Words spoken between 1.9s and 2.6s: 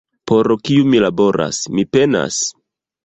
penas?